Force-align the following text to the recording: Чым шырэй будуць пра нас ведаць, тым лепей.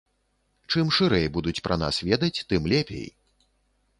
Чым 0.71 0.87
шырэй 0.99 1.27
будуць 1.35 1.59
пра 1.69 1.77
нас 1.83 1.95
ведаць, 2.09 2.43
тым 2.53 2.61
лепей. 2.75 3.07